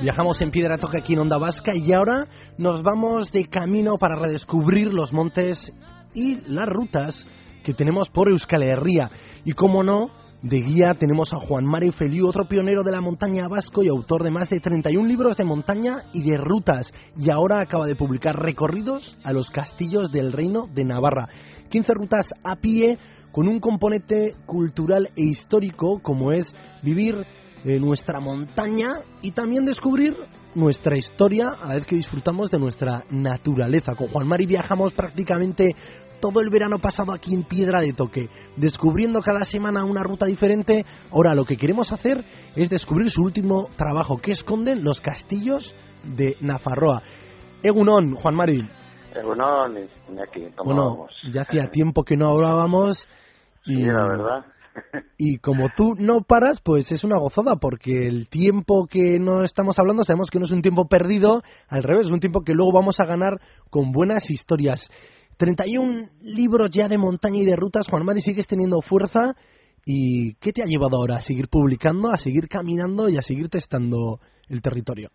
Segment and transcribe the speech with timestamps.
[0.00, 4.16] Viajamos en Piedra Toca aquí en Onda Vasca y ahora nos vamos de camino para
[4.16, 5.72] redescubrir los montes
[6.14, 7.26] y las rutas
[7.62, 9.10] que tenemos por Euskal Herria.
[9.44, 10.10] Y como no,
[10.42, 14.22] de guía tenemos a Juan Mari Feliu, otro pionero de la montaña vasco y autor
[14.22, 16.92] de más de 31 libros de montaña y de rutas.
[17.16, 21.28] Y ahora acaba de publicar recorridos a los castillos del Reino de Navarra.
[21.70, 22.98] 15 rutas a pie
[23.32, 27.26] con un componente cultural e histórico como es vivir
[27.64, 30.16] nuestra montaña y también descubrir
[30.54, 33.94] nuestra historia a la vez que disfrutamos de nuestra naturaleza.
[33.94, 35.74] Con Juan Mari viajamos prácticamente
[36.20, 40.84] todo el verano pasado aquí en Piedra de Toque, descubriendo cada semana una ruta diferente.
[41.10, 42.24] Ahora lo que queremos hacer
[42.56, 45.74] es descubrir su último trabajo, que esconden los castillos
[46.04, 47.02] de Nafarroa.
[47.62, 48.68] Egunon, Juan Mari.
[49.14, 49.88] Egunon,
[50.22, 53.08] aquí, bueno, ya hacía tiempo que no hablábamos.
[53.64, 53.74] Y...
[53.74, 54.44] Sí, la verdad
[55.18, 59.78] y como tú no paras, pues es una gozada, porque el tiempo que no estamos
[59.78, 62.72] hablando sabemos que no es un tiempo perdido, al revés, es un tiempo que luego
[62.72, 63.40] vamos a ganar
[63.70, 64.90] con buenas historias.
[65.38, 69.34] 31 libros ya de montaña y de rutas, Juan Mari, sigues teniendo fuerza.
[69.86, 73.48] ¿Y qué te ha llevado ahora a seguir publicando, a seguir caminando y a seguir
[73.48, 75.08] testando el territorio?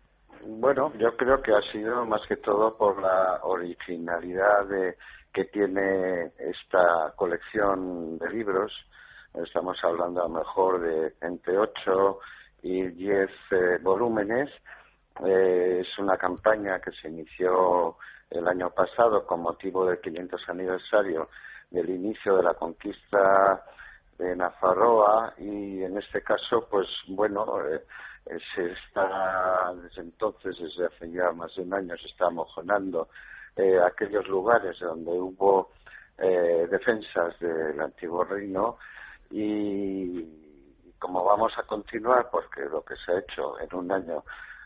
[0.46, 4.96] Bueno, yo creo que ha sido más que todo por la originalidad de,
[5.32, 8.72] que tiene esta colección de libros
[9.42, 12.18] estamos hablando a lo mejor de entre 8
[12.62, 14.48] y 10 eh, volúmenes.
[15.24, 17.96] Eh, es una campaña que se inició
[18.34, 21.28] el año pasado con motivo del 500 aniversario
[21.70, 23.64] del inicio de la conquista
[24.18, 27.82] de Nafarroa y en este caso, pues bueno, eh,
[28.54, 33.08] se está desde entonces, desde hace ya más de un año, se está mojonando
[33.86, 35.70] aquellos lugares donde hubo
[36.16, 38.78] defensas del antiguo reino
[39.30, 40.44] y
[41.04, 44.24] como vamos a continuar, porque lo que se ha hecho en un año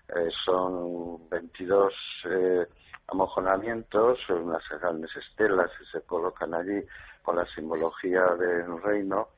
[0.08, 1.92] eh, son 22
[2.26, 2.66] eh,
[3.08, 6.82] amojonamientos, unas grandes estelas que se colocan allí
[7.22, 9.28] con la simbología del reino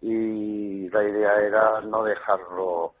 [0.00, 2.94] y la idea era no dejarlo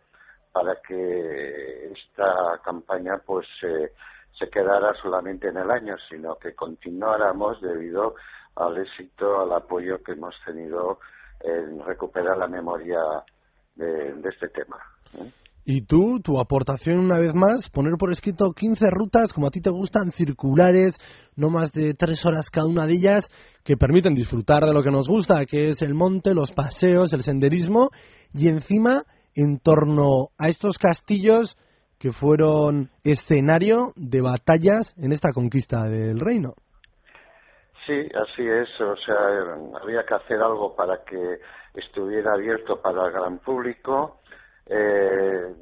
[0.52, 8.14] para que esta campaña pues se quedara solamente en el año, sino que continuáramos debido
[8.56, 10.98] al éxito, al apoyo que hemos tenido
[11.40, 13.00] en recuperar la memoria
[13.76, 14.78] de, este tema.
[15.16, 15.30] ¿eh?
[15.70, 19.60] Y tú, tu aportación una vez más, poner por escrito 15 rutas, como a ti
[19.60, 20.96] te gustan, circulares,
[21.36, 23.28] no más de tres horas cada una de ellas,
[23.66, 27.20] que permiten disfrutar de lo que nos gusta, que es el monte, los paseos, el
[27.20, 27.90] senderismo,
[28.32, 29.02] y encima,
[29.34, 31.58] en torno a estos castillos
[31.98, 36.54] que fueron escenario de batallas en esta conquista del reino.
[37.86, 38.68] Sí, así es.
[38.80, 39.16] O sea,
[39.82, 41.40] había que hacer algo para que
[41.74, 44.17] estuviera abierto para el gran público.
[44.68, 45.54] Eh,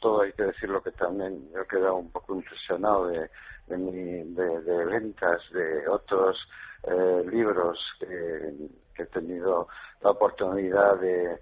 [0.00, 3.28] todo hay que decirlo que también yo he quedado un poco impresionado de,
[3.66, 6.36] de, ventas de otros
[6.84, 8.52] eh, libros que,
[8.98, 9.68] he tenido
[10.00, 11.38] la oportunidad de,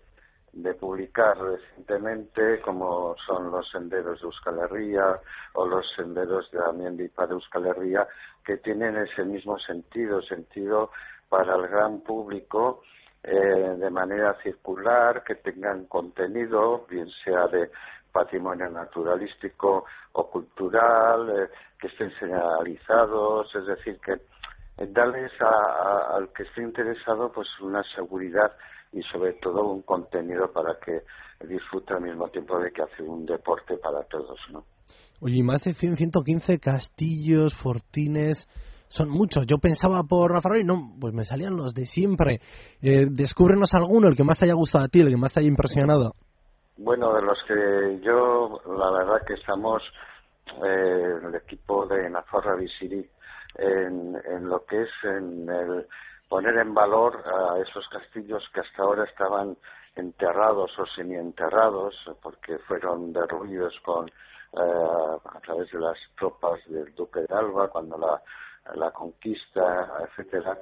[0.53, 5.21] de publicar recientemente, como son los senderos de Euskal Herria
[5.53, 8.09] o los senderos de Amiendi para Euskal Herria,
[8.45, 10.91] que tienen ese mismo sentido, sentido
[11.29, 12.83] para el gran público,
[13.25, 17.71] eh, de manera circular, que tengan contenido, bien sea de
[18.13, 21.49] patrimonio naturalístico o cultural, eh,
[21.81, 28.53] que estén señalizados, es decir, que eh, darles al que esté interesado pues una seguridad
[28.93, 31.03] y sobre todo un contenido para que
[31.47, 34.65] disfrute al mismo tiempo de que hace un deporte para todos, ¿no?
[35.21, 38.47] Oye, más de 100, 115 castillos, fortines,
[38.89, 39.47] son muchos.
[39.47, 42.41] Yo pensaba por Rafa y no, pues me salían los de siempre.
[42.83, 45.41] Eh, descúbrenos alguno, el que más te haya gustado a ti, el que más te
[45.41, 46.13] haya impresionado.
[46.77, 49.83] Bueno, de los que yo, la verdad que estamos,
[50.65, 53.09] eh, el equipo de Nafarra Visiri,
[53.57, 55.87] en, en lo que es en el
[56.29, 59.57] poner en valor a esos castillos que hasta ahora estaban
[59.95, 67.21] enterrados o semienterrados porque fueron derruidos con eh, a través de las tropas del duque
[67.21, 68.21] de Alba cuando la,
[68.75, 70.59] la conquista etcétera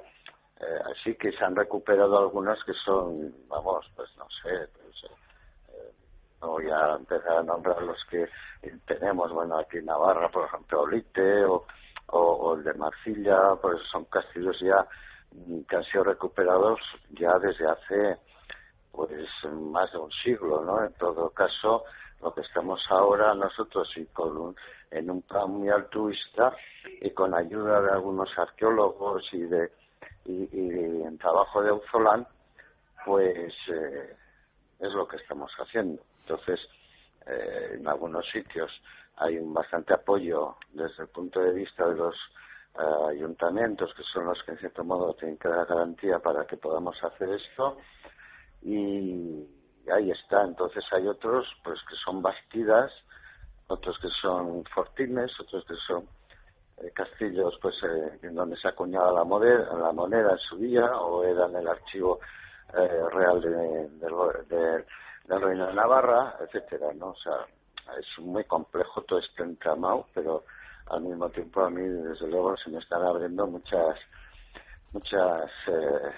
[0.59, 5.11] eh, así que se han recuperado algunas que son vamos pues no sé pues,
[5.69, 5.91] eh,
[6.41, 8.27] no voy a empezar a nombrar los que
[8.85, 11.65] tenemos bueno aquí en Navarra por ejemplo Olite o,
[12.55, 14.85] el de Marcilla pues son castillos ya
[15.67, 16.79] que han sido recuperados
[17.11, 18.19] ya desde hace
[18.93, 19.11] pues
[19.51, 20.85] más de un siglo, ¿no?
[20.85, 21.83] En todo caso,
[22.23, 24.55] lo que estamos ahora nosotros y con
[24.89, 26.55] en un plan muy altruista
[27.01, 29.71] y con ayuda de algunos arqueólogos y de
[30.25, 32.25] y, en trabajo de Auzolán,
[33.05, 34.15] pues eh,
[34.79, 36.01] es lo que estamos haciendo.
[36.21, 36.59] Entonces,
[37.27, 38.71] eh, en algunos sitios
[39.17, 42.15] hay un bastante apoyo desde el punto de vista de los
[42.79, 46.55] eh, ayuntamientos, que son los que en cierto modo tienen que dar garantía para que
[46.55, 47.77] podamos hacer esto,
[48.61, 49.45] y
[49.89, 50.43] ahí está.
[50.43, 52.91] Entonces hay otros pues que son bastidas,
[53.67, 56.07] otros que son fortines, otros que son
[56.77, 60.85] eh, castillos pues eh, en donde se acuñaba la moneda, la moneda en su día
[60.97, 62.19] o era en el archivo
[63.11, 63.87] real de,
[65.27, 67.09] del Reino de Navarra, etcétera, ¿no?
[67.09, 67.45] O sea,
[67.99, 70.43] es muy complejo todo este entramado, pero
[70.87, 73.97] al mismo tiempo a mí desde luego se me están abriendo muchas
[74.91, 76.11] muchas eh,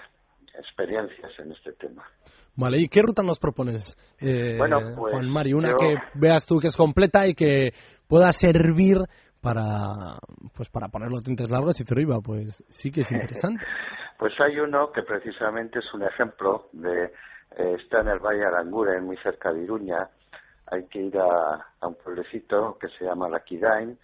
[0.58, 2.04] experiencias en este tema.
[2.56, 5.52] Vale, ¿y qué ruta nos propones, eh, bueno, pues Juan Mari?
[5.52, 7.72] Una que veas tú que es completa y que
[8.08, 8.98] pueda servir
[9.40, 10.18] para
[10.56, 13.62] pues para poner los tintes largos y decir, pues sí que es interesante.
[14.18, 17.12] pues hay uno que precisamente es un ejemplo de
[17.56, 20.08] eh, está en el Valle Aranguren, muy cerca de Iruña.
[20.68, 23.96] Hay que ir a, a un pueblecito que se llama Laquidain,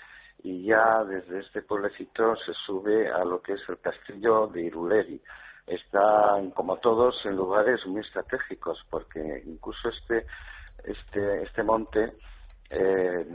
[0.43, 5.21] y ya desde este pueblecito se sube a lo que es el castillo de Iruleri.
[5.67, 10.27] Están, como todos, en lugares muy estratégicos, porque incluso este,
[10.85, 12.13] este, este monte
[12.71, 13.27] eh,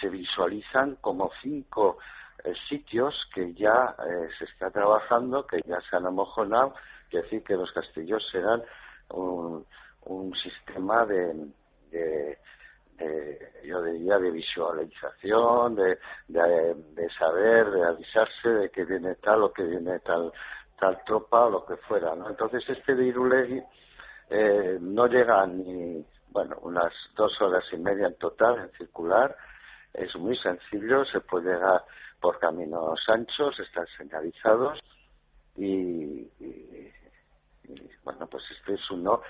[0.00, 1.98] se visualizan como cinco
[2.42, 6.74] eh, sitios que ya eh, se está trabajando, que ya se han amojonado,
[7.10, 8.62] que decir que los castillos serán
[9.10, 9.64] un,
[10.06, 11.48] un sistema de,
[11.90, 12.38] de
[12.98, 19.52] de, yo diría, de visualización, de, de, saber, de avisarse de que viene tal o
[19.52, 20.32] que viene tal,
[20.78, 22.28] tal tropa o lo que fuera, ¿no?
[22.28, 23.62] Entonces este de Irulegui
[24.30, 29.36] eh, no llega ni, bueno, unas dos horas y media en total en circular,
[29.92, 31.82] es muy sencillo, se puede llegar
[32.20, 34.80] por caminos anchos, están señalizados
[35.56, 36.92] y, y
[38.04, 39.22] bueno, pues este es uno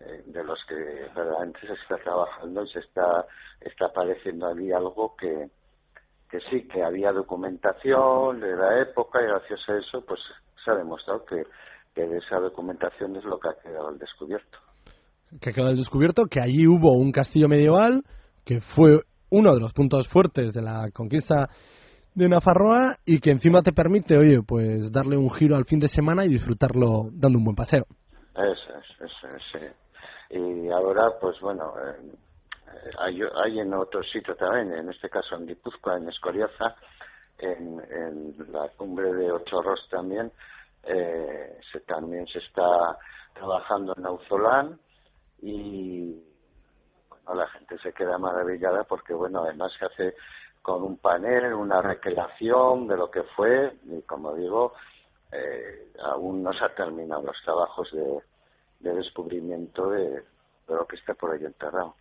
[0.00, 3.26] eh, de los que verdaderamente se está trabajando y se está,
[3.60, 5.50] está apareciendo ahí algo que,
[6.30, 10.20] que sí, que había documentación de la época y gracias a eso pues
[10.64, 11.42] se ha demostrado que,
[11.94, 14.58] que de esa documentación es lo que ha quedado al descubierto.
[15.40, 18.02] Que ha quedado al descubierto que allí hubo un castillo medieval
[18.44, 19.00] que fue
[19.30, 21.48] uno de los puntos fuertes de la conquista
[22.14, 25.88] de Nafarroa y que encima te permite, oye, pues darle un giro al fin de
[25.88, 27.84] semana y disfrutarlo dando un buen paseo.
[28.34, 29.66] Eso es, eso es, sí
[30.34, 32.12] y ahora pues bueno eh,
[32.98, 36.74] hay, hay en otros sitios también en este caso en Guipúzcoa en Escoriaza
[37.38, 40.30] en, en la cumbre de Ochorros también
[40.84, 42.98] eh, se también se está
[43.32, 44.78] trabajando en Auzolán
[45.42, 46.22] y
[47.08, 50.14] bueno, la gente se queda maravillada porque bueno además se hace
[50.62, 54.74] con un panel una recreación de lo que fue y como digo
[55.32, 58.22] eh, aún no se han terminado los trabajos de
[58.84, 60.22] de descubrimiento de,
[60.68, 61.94] lo que está por ahí enterrado.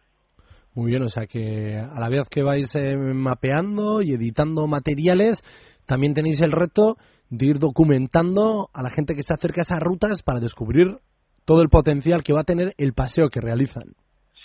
[0.75, 5.43] Muy bien, o sea que a la vez que vais eh, mapeando y editando materiales,
[5.85, 6.97] también tenéis el reto
[7.29, 10.97] de ir documentando a la gente que se acerca a esas rutas para descubrir
[11.45, 13.93] todo el potencial que va a tener el paseo que realizan.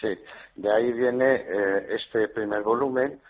[0.00, 0.08] Sí,
[0.56, 3.20] de ahí viene eh, este primer volumen,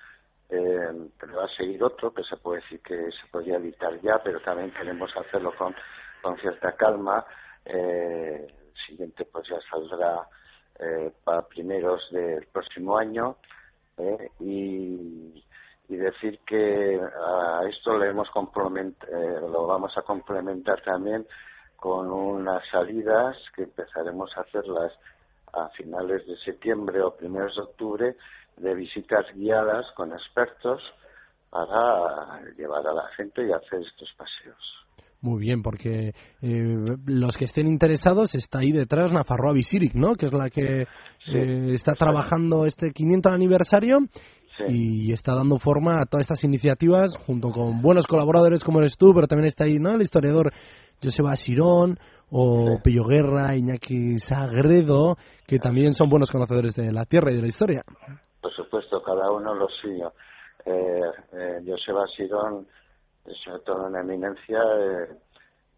[0.50, 4.20] eh, pero va a seguir otro que se puede decir que se podría editar ya,
[4.24, 5.74] pero también queremos hacerlo con,
[6.22, 7.24] con cierta calma.
[7.64, 8.46] Eh,
[8.86, 10.26] siguiente pues ya saldrá
[10.78, 13.36] eh, para primeros del próximo año
[13.96, 15.44] eh, y,
[15.88, 21.26] decir que a esto le hemos eh, lo vamos a complementar también
[21.76, 24.92] con unas salidas que empezaremos a hacerlas
[25.52, 28.16] a finales de septiembre o primeros de octubre
[28.58, 30.82] de visitas guiadas con expertos
[31.50, 34.87] para llevar a la gente y hacer estos paseos.
[35.20, 40.14] Muy bien, porque eh, los que estén interesados está ahí detrás Nafarroa Visiric, ¿no?
[40.14, 43.98] Que es la que eh, está trabajando este 500 aniversario
[44.68, 49.12] y está dando forma a todas estas iniciativas junto con buenos colaboradores como eres tú,
[49.14, 49.90] pero también está ahí, ¿no?
[49.90, 50.52] El historiador
[51.02, 51.98] Joseba Sirón
[52.30, 57.42] o Pello Guerra, Iñaki Sagredo, que también son buenos conocedores de la tierra y de
[57.42, 57.82] la historia.
[58.40, 60.12] Por supuesto, cada uno lo suyo.
[60.64, 61.00] Eh,
[61.32, 62.66] eh, Joseba Sirón
[63.44, 65.08] sobre todo una eminencia, eh,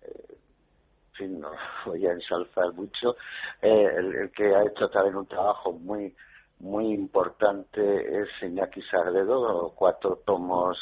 [0.02, 1.50] eh, en fin, no
[1.86, 3.16] voy a ensalzar mucho,
[3.62, 6.14] eh, el, que ha hecho también un trabajo muy
[6.60, 10.78] muy importante es Iñaki Sagredo, cuatro tomos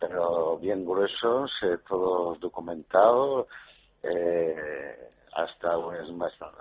[0.00, 1.50] pero bien gruesos,
[1.86, 3.46] todos documentados,
[5.34, 5.76] hasta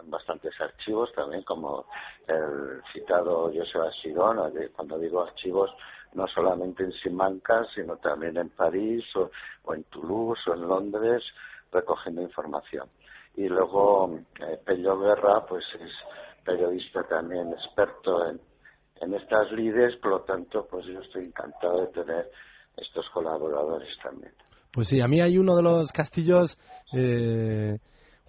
[0.06, 1.86] bastantes archivos también, como
[2.28, 5.72] el citado José Sidón, cuando digo archivos
[6.18, 9.30] no solamente en Simancas, sino también en París o,
[9.74, 11.24] en Toulouse o en Londres,
[11.72, 12.90] recogiendo información.
[13.36, 15.92] Y luego eh, Pello Guerra, pues es
[16.44, 18.42] periodista también experto en,
[19.00, 22.32] en estas lides, por lo tanto, pues yo estoy encantado de tener
[22.76, 24.34] estos colaboradores también.
[24.74, 26.58] Pues sí, a mí hay uno de los castillos
[26.96, 27.78] eh,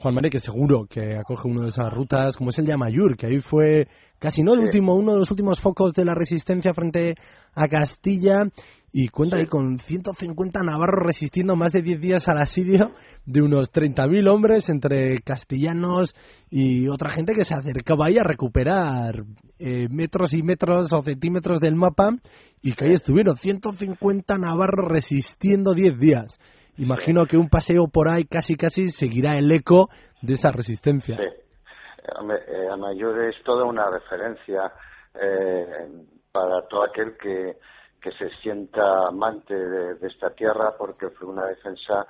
[0.00, 3.16] Juan María, que seguro que acoge una de esas rutas, como es el de Amayur,
[3.16, 3.88] que ahí fue
[4.18, 7.14] casi no el último, uno de los últimos focos de la resistencia frente
[7.54, 8.44] a Castilla,
[8.92, 12.92] y cuenta ahí con 150 navarros resistiendo más de 10 días al asedio
[13.26, 16.14] de unos 30.000 hombres entre castellanos
[16.50, 19.24] y otra gente que se acercaba ahí a recuperar
[19.58, 22.16] eh, metros y metros o centímetros del mapa.
[22.62, 26.38] Y que ahí estuvieron 150 navarros resistiendo 10 días.
[26.78, 29.88] Imagino que un paseo por ahí casi casi seguirá el eco
[30.22, 31.16] de esa resistencia.
[31.16, 31.22] Sí.
[31.22, 34.72] Eh, Mayor es toda una referencia
[35.14, 35.88] eh,
[36.32, 37.56] para todo aquel que,
[38.00, 42.06] que se sienta amante de, esta tierra porque fue una defensa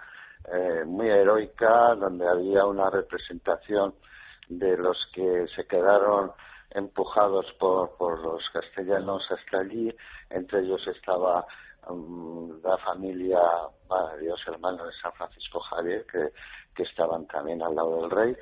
[0.52, 3.94] eh, muy heroica donde había una representación
[4.48, 6.32] de los que se quedaron
[6.70, 9.94] empujados por, por los castellanos hasta allí.
[10.30, 11.44] Entre ellos estaba
[12.62, 13.40] la familia
[14.20, 16.32] Dios hermano de San Francisco Javier, que,
[16.74, 18.36] que estaban también al lado del rey.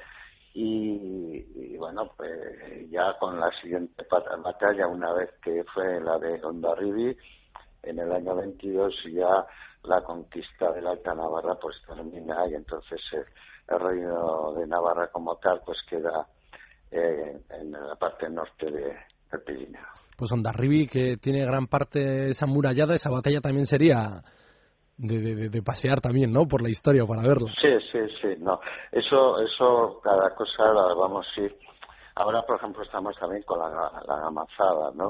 [0.54, 4.06] Y, bueno, pues ya con la siguiente
[4.42, 7.16] batalla, una vez que fue la de Ondarribi,
[7.82, 9.46] en el año 22 ya
[9.84, 15.36] la conquista de la Alta Navarra pues termina y entonces el, reino de Navarra como
[15.36, 16.26] tal pues queda
[16.90, 18.96] eh, en la parte norte de,
[19.30, 24.22] del Pirineo pues Ondarribi, que tiene gran parte esa murallada, esa batalla también sería
[24.96, 26.46] de, de, pasear también, ¿no?
[26.46, 27.48] Por la historia, para verlo.
[27.60, 28.60] Sí, sí, sí, no.
[28.90, 31.56] Eso, eso, cada cosa la vamos a ir.
[32.14, 33.68] Ahora, por ejemplo, estamos también con la,
[34.06, 35.08] la gamazada, ¿no?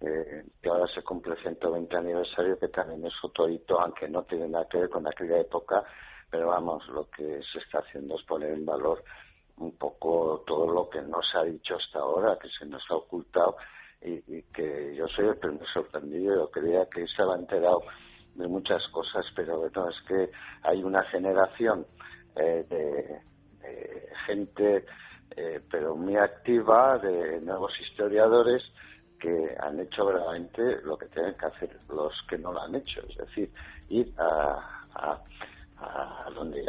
[0.00, 4.22] Eh, que ahora se cumple el 120 aniversario, que también es otro hito, aunque no
[4.22, 5.84] tiene nada que ver con aquella época,
[6.30, 9.04] pero vamos, lo que se está haciendo es poner en valor
[9.58, 12.94] un poco todo lo que no se ha dicho hasta ahora, que se nos ha
[12.94, 13.56] ocultado
[14.02, 17.82] y, que yo soy el primer sorprendido, yo creía que estaba enterado
[18.34, 20.30] de muchas cosas, pero bueno, es que
[20.62, 21.86] hay una generación
[22.36, 23.20] eh, de,
[24.26, 24.84] gente,
[25.36, 28.62] eh, pero muy activa, de nuevos historiadores
[29.18, 33.00] que han hecho verdaderamente lo que tienen que hacer los que no lo han hecho,
[33.08, 33.50] es decir,
[33.88, 35.22] ir a, a,
[35.78, 36.64] a donde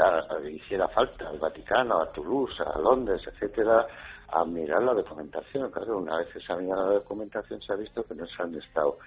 [0.51, 3.87] hiciera falta, al Vaticano, a Toulouse, a Londres, etcétera,
[4.31, 5.71] a mirar la documentación.
[5.71, 8.97] Claro, una vez se ha mirado la documentación se ha visto que nos han estado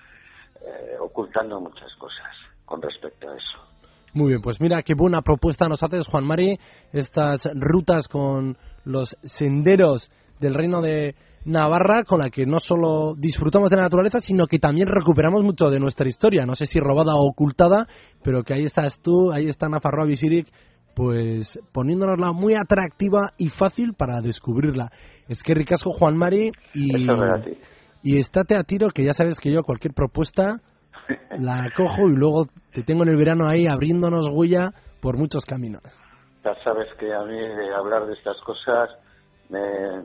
[0.61, 2.31] eh, ocultando muchas cosas
[2.65, 3.65] con respecto a eso.
[4.13, 6.59] Muy bien, pues mira qué buena propuesta nos haces, Juan Mari,
[6.93, 13.71] estas rutas con los senderos del reino de Navarra, con la que no solo disfrutamos
[13.71, 16.47] de la naturaleza, sino que también recuperamos mucho de nuestra historia.
[16.47, 17.87] No sé si robada o ocultada,
[18.23, 20.47] pero que ahí estás tú, ahí está Nafarroa Visiric,
[20.95, 24.91] pues poniéndonosla muy atractiva y fácil para descubrirla.
[25.29, 27.07] Es que ricasco Juan Mari y,
[28.03, 30.61] y estate a tiro que ya sabes que yo cualquier propuesta
[31.39, 34.71] la cojo y luego te tengo en el verano ahí abriéndonos huella
[35.01, 35.83] por muchos caminos.
[36.45, 37.39] Ya sabes que a mí
[37.75, 38.91] hablar de estas cosas
[39.49, 40.05] me,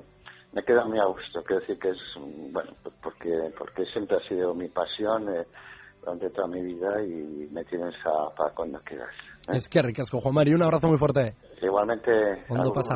[0.54, 1.44] me queda muy a gusto.
[1.44, 1.98] Quiero decir que es,
[2.52, 2.72] bueno,
[3.04, 5.46] porque, porque siempre ha sido mi pasión eh,
[6.02, 9.14] durante toda mi vida y me tienes a, para cuando quieras.
[9.54, 10.56] Es que ricasco, Juan Mario.
[10.56, 11.34] Un abrazo muy fuerte.
[11.62, 12.12] Igualmente.
[12.48, 12.96] ¿Cuándo pasa?